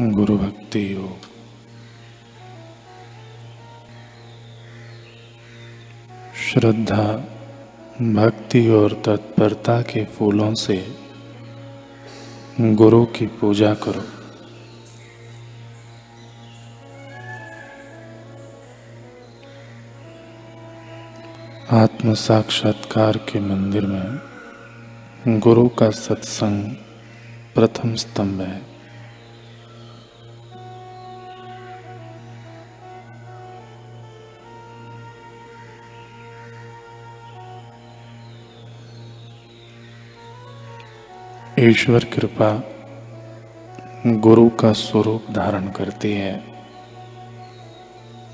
[0.00, 1.18] गुरु भक्ति योग।
[6.34, 7.04] श्रद्धा,
[8.02, 10.96] भक्ति और तत्परता के फूलों से
[12.60, 14.04] गुरु की पूजा करो।
[21.76, 24.20] आत्म साक्षात्कार के मंदिर में
[25.40, 26.70] गुरु का सत्संग
[27.54, 28.71] प्रथम स्तंभ है।
[41.62, 42.64] ईश्वर कृपा
[44.06, 46.44] गुरु का स्वरूप धारण करती है।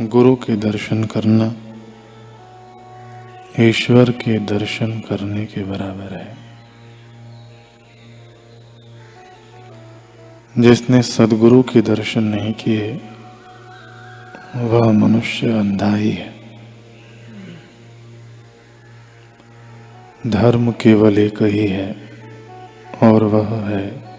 [0.00, 1.54] गुरु के दर्शन करना
[3.60, 6.36] ईश्वर के दर्शन करने के बराबर है।
[10.58, 13.00] जिसने सदगुरु के दर्शन नहीं किए,
[14.56, 16.34] वह मनुष्य अंधा ही है।
[20.26, 22.09] धर्म केवल एक ही है।
[23.02, 24.10] और वह है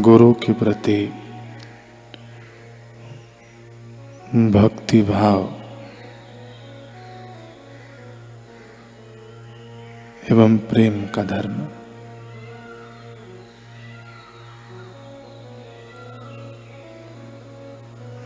[0.00, 1.06] गुरु के प्रति
[4.34, 5.52] भक्ति भाव
[10.30, 11.68] एवं प्रेम का धर्म।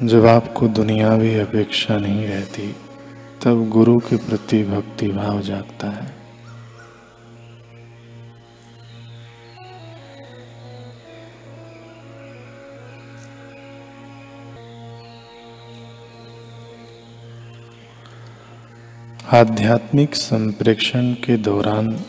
[0.07, 2.77] जब आपको दुनियावी अपेक्षा नहीं रहती,
[3.45, 6.20] तब गुरु के प्रति भक्ति भाव जागता है।
[19.33, 22.05] आध्यात्मिक संप्रेक्षण के दौरान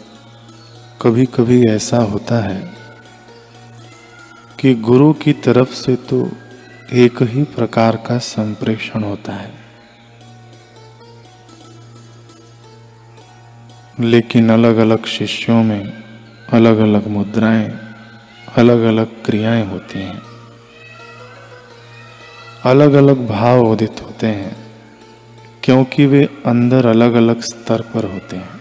[1.02, 2.73] कभी कभी ऐसा होता है
[4.59, 6.31] कि गुरु की तरफ़ से तो
[6.94, 9.53] एक ही प्रकार का संप्रेक्षण होता है।
[13.99, 16.04] लेकिन अलग अलग शिष्यों में
[16.54, 17.80] अलग अलग मुद्राएँ
[18.58, 20.21] अलग अलग क्रियाएँ होती हैं।
[22.65, 24.61] अलग अलग भाव उदित होते हैं।
[25.64, 28.60] क्योंकि वे अंदर अलग अलग स्तर पर होते हैं।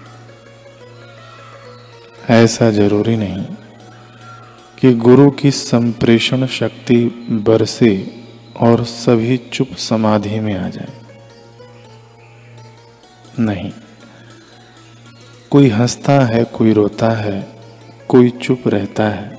[2.30, 3.44] ऐसा ज़रूरी नहीं
[4.78, 6.96] कि गुरु की संप्रेषण शक्ति
[7.46, 7.92] बरसे
[8.60, 10.92] और सभी चुप समाधि में आ जाए।
[13.38, 13.72] नहीं,
[15.50, 17.40] कोई हंसता है, कोई रोता है,
[18.08, 19.38] कोई चुप रहता है,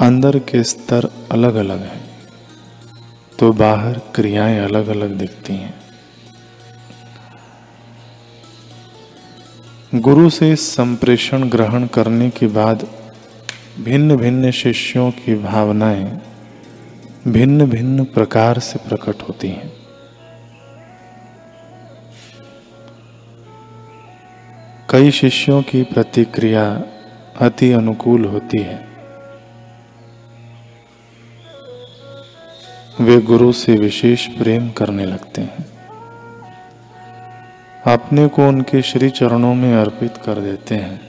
[0.00, 2.04] अंदर के स्तर अलग अलग हैं
[3.38, 5.74] तो बाहर क्रियाएँ अलग अलग दिखती हैं।
[9.94, 12.86] गुरु से संप्रेषण ग्रहण करने के बाद
[13.80, 16.20] भिन्न भिन्न शिष्यों की भावनाएँ
[17.28, 19.72] भिन्न भिन्न प्रकार से प्रकट होती हैं।
[24.90, 26.84] कई शिष्यों की प्रतिक्रिया
[27.40, 28.88] अति अनुकूल होती है।
[33.00, 35.75] वे गुरु से विशेष प्रेम करने लगते हैं।
[37.86, 41.00] अपने को उनके श्री चरणों में अर्पित कर देते हैं,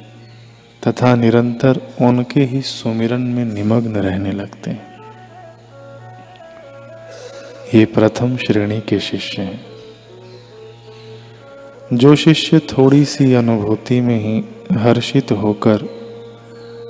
[0.87, 4.99] तथा निरंतर उनके ही सुमिरन में निमग्न रहने लगते हैं।
[7.75, 9.65] ये प्रथम श्रेणी के शिष्य हैं।
[11.93, 14.43] जो शिष्य थोड़ी सी अनुभूति में ही
[14.77, 15.81] हर्षित होकर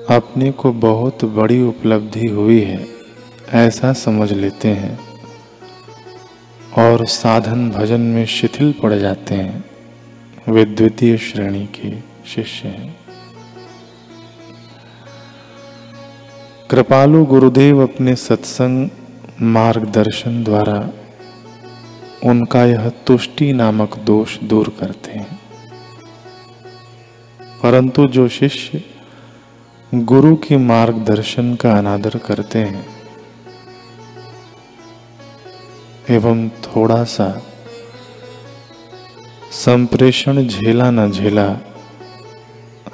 [0.09, 2.87] अपने को बहुत बड़ी उपलब्धि हुई है,
[3.53, 4.99] ऐसा समझ लेते हैं
[6.77, 9.76] और साधन भजन में शिथिल पड़ जाते हैं।
[10.49, 11.99] वे द्वितीय श्रेणी के
[12.29, 12.99] शिष्य हैं।
[16.69, 18.89] कृपालु गुरुदेव अपने सत्संग
[19.41, 20.89] मार्गदर्शन द्वारा
[22.29, 25.39] उनका यह तुष्टि नामक दोष दूर करते हैं।
[27.63, 28.83] परंतु जो शिष्य
[29.93, 32.87] गुरु के मार्गदर्शन का अनादर करते हैं,
[36.09, 37.41] एवं थोड़ा सा
[39.65, 41.53] संप्रेषण झेला न झेला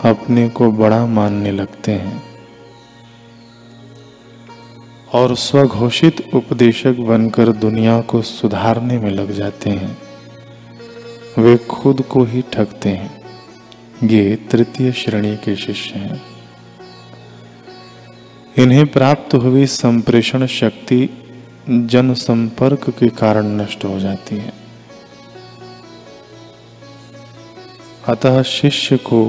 [0.05, 2.23] अपने को बड़ा मानने लगते हैं।
[5.13, 9.97] और स्वघोषित उपदेशक बनकर दुनिया को सुधारने में लग जाते हैं।
[11.37, 13.21] वे खुद को ही ठगते हैं।
[14.03, 16.21] ये तृतीय श्रेणी के शिष्य हैं।
[18.57, 21.09] इन्हें प्राप्त हुई संप्रेषण शक्ति
[21.69, 24.62] जनसंपर्क के कारण नष्ट हो जाती है।
[28.09, 29.19] अतः शिष्य को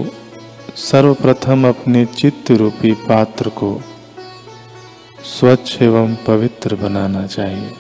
[0.77, 3.69] सर्वप्रथम अपने चित्त रूपी पात्र को
[5.25, 7.71] स्वच्छ एवं पवित्र बनाना चाहिए।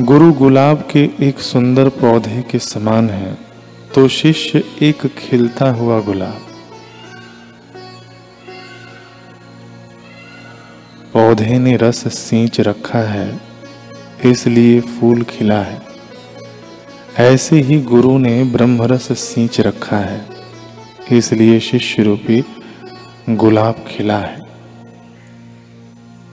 [0.00, 3.34] गुरु गुलाब के एक सुंदर पौधे के समान है
[3.94, 6.40] तो शिष्य एक खिलता हुआ गुलाब।
[11.12, 13.40] पौधे ने रस सींच रखा है,
[14.24, 15.89] इसलिए फूल खिला है।
[17.20, 20.26] ऐसे ही गुरु ने ब्रह्मरस सींच रखा है।
[21.12, 22.44] इसलिए शिष्य रूपी
[23.30, 24.38] गुलाब खिला है।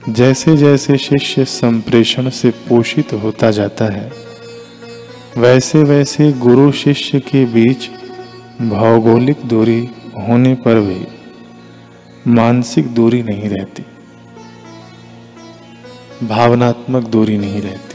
[0.08, 4.12] जैसे जैसे शिष्य संप्रेषण से पोषित होता जाता है,
[5.36, 7.88] वैसे वैसे गुरु शिष्य के बीच
[8.62, 9.80] भौगोलिक दूरी
[10.18, 11.00] होने पर भी
[12.26, 13.84] मानसिक दूरी नहीं रहती,
[16.26, 17.87] भावनात्मक दूरी नहीं रहती।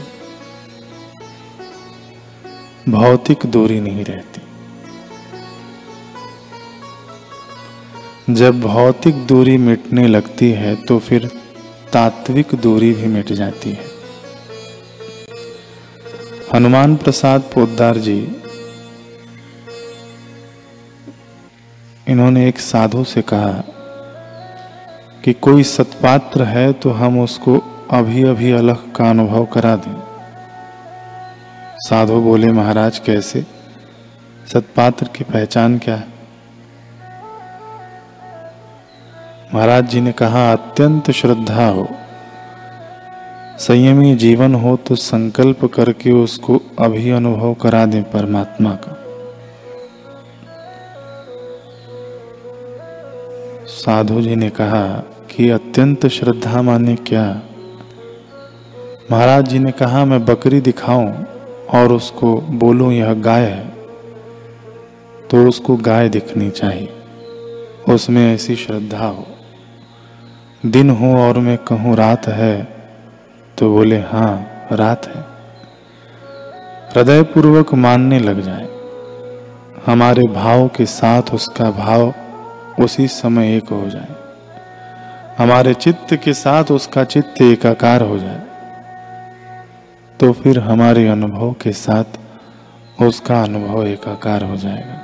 [2.88, 4.40] भौतिक दूरी नहीं रहती।
[8.30, 11.26] जब भौतिक दूरी मिटने लगती है तो फिर
[11.92, 13.86] तात्विक दूरी भी मिट जाती है।
[16.54, 18.18] हनुमान प्रसाद पोद्दार जी,
[22.06, 23.62] इन्होंने एक साधु से कहा
[25.24, 27.52] कि कोई सत्पात्र है तो हम उसको
[27.90, 29.93] अभी अभी अलग का अनुभव करा दें।
[31.84, 33.46] साधु बोले, महाराज, कैसे?
[34.52, 36.08] सत्पात्र की पहचान क्या है?
[39.54, 41.88] महाराज जी ने कहा, अत्यंत श्रद्धा हो।
[43.58, 48.96] संयमी जीवन हो तो संकल्प करके उसको अभी अनुभव करा दें परमात्मा का।
[53.66, 57.42] साधु जी ने कहा कि अत्यंत श्रद्धा माने क्या?
[59.10, 61.33] महाराज जी ने कहा, मैं बकरी दिखाऊँ।
[61.74, 63.68] और उसको बोलूँ, यह गाय है।
[65.30, 66.88] तो उसको गाय दिखनी चाहिए।
[67.88, 69.26] उसमें ऐसी श्रद्धा हो।
[70.66, 72.74] दिन हो और मैं कहूँ, रात है।
[73.58, 75.34] तो बोले हाँ रात है।
[76.96, 78.68] हृदय पूर्वक मानने लग जाए।
[79.86, 82.14] हमारे भाव के साथ उसका भाव
[82.84, 84.08] उसी समय एक हो जाए।
[85.38, 88.42] हमारे चित्त के साथ उसका चित्त एकाकार हो जाए।
[90.20, 95.00] तो फिर हमारे अनुभव के साथ उसका अनुभव एकाकार हो जाएगा।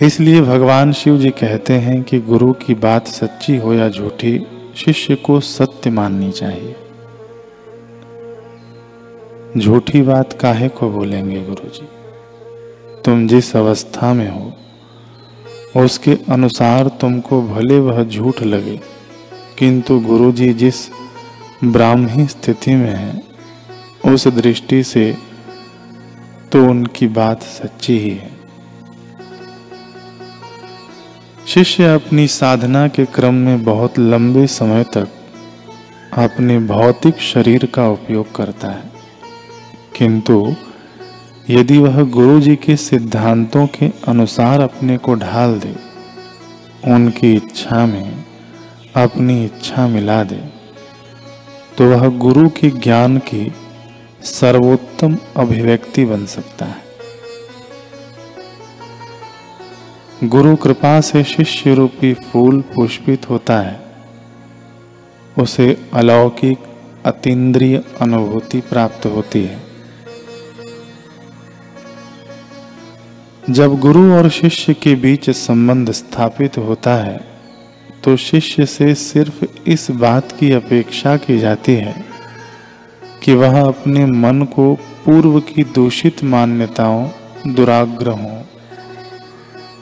[0.00, 4.38] इसलिए भगवान शिव जी कहते हैं कि गुरु की बात सच्ची हो या झूठी,
[4.76, 6.74] शिष्य को सत्य माननी चाहिए।
[9.56, 11.88] झूठी बात काहे को बोलेंगे गुरु जी
[13.04, 14.52] तुम जिस अवस्था में हो,
[15.76, 18.80] उसके अनुसार तुमको भले वह झूठ लगे,
[19.58, 20.88] किंतु गुरु जी जिस
[21.64, 23.22] ब्राह्मी स्थिति में है,
[24.12, 25.16] उस दृष्टि से
[26.52, 28.30] तो उनकी बात सच्ची ही है।
[31.46, 35.08] शिष्य अपनी साधना के क्रम में बहुत लंबे समय तक
[36.12, 38.92] अपने भौतिक शरीर का उपयोग करता है।
[39.96, 40.54] किंतु
[41.50, 45.76] यदि वह गुरु जी के सिद्धांतों के अनुसार अपने को ढाल दे,
[46.94, 48.24] उनकी इच्छा में
[48.96, 50.57] अपनी इच्छा मिला दे
[51.78, 53.52] तो वह गुरु के ज्ञान की
[54.22, 56.82] सर्वोत्तम अभिव्यक्ति बन सकता है।
[60.24, 63.80] गुरु कृपा से शिष्य रूपी फूल पुष्पित होता है।
[65.38, 66.58] उसे अलौकिक,
[67.04, 69.62] अतीन्द्रिय अनुभूति प्राप्त होती है।
[73.50, 77.27] जब गुरु और शिष्य के बीच संबंध स्थापित होता है
[78.04, 82.04] तो शिष्य से सिर्फ़ इस बात की अपेक्षा की जाती है
[83.22, 87.08] कि वह अपने मन को पूर्व की दूषित मान्यताओं,
[87.54, 88.42] दुराग्रहों,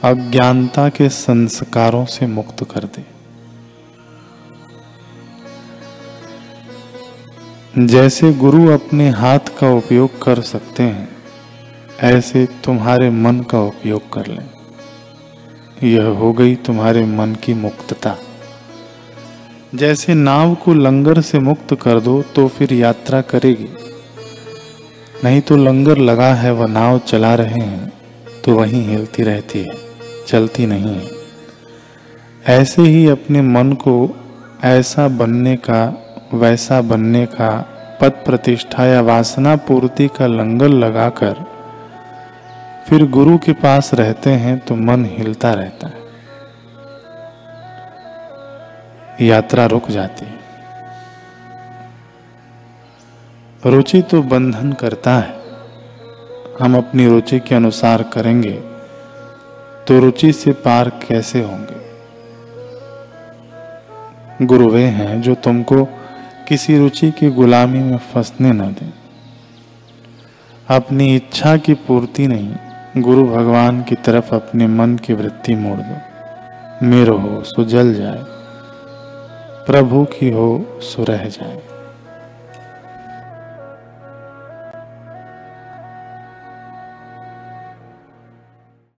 [0.03, 3.17] अज्ञानता के संस्कारों से मुक्त कर दे।
[7.87, 11.09] जैसे गुरु अपने हाथ का उपयोग कर सकते हैं,
[11.99, 14.56] ऐसे तुम्हारे मन का उपयोग कर लें।
[15.83, 18.15] यह हो गई तुम्हारे मन की मुक्तता।
[19.75, 23.67] जैसे नाव को लंगर से मुक्त कर दो तो फिर यात्रा करेगी।
[25.23, 27.91] नहीं तो लंगर लगा है, वह नाव चला रहे हैं
[28.45, 29.75] तो वहीं हिलती रहती है,
[30.27, 31.09] चलती नहीं है।
[32.45, 34.15] ऐसे ही अपने मन को
[34.63, 35.81] ऐसा बनने का,
[36.33, 37.49] वैसा बनने का
[38.01, 41.45] पद प्रतिष्ठा या वासना पूर्ति का लंगर लगाकर
[42.87, 45.97] फिर गुरु के पास रहते हैं तो मन हिलता रहता है।
[49.27, 50.39] यात्रा रुक जाती है।
[53.65, 55.35] रुचि तो बंधन करता है।
[56.61, 58.53] हम अपनी रुचि के अनुसार करेंगे
[59.87, 61.79] तो रुचि से पार कैसे होंगे?
[64.45, 65.85] गुरु वे हैं जो तुमको
[66.47, 68.93] किसी रुचि की गुलामी में फंसने न दें।
[70.69, 72.55] अपनी इच्छा की पूर्ति नहीं
[73.01, 75.97] गुरु भगवान की तरफ़ अपने मन की वृत्ति मोड़ दो।
[76.85, 78.23] मेरो हो, सो जल जाए।
[79.67, 81.61] प्रभु की हो, सो रह जाए।